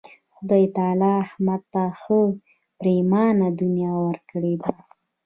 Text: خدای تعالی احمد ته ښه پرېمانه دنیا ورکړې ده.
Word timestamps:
خدای 0.35 0.65
تعالی 0.75 1.11
احمد 1.25 1.61
ته 1.73 1.83
ښه 1.99 2.19
پرېمانه 2.79 3.47
دنیا 3.59 3.93
ورکړې 4.05 4.53
ده. 4.63 4.73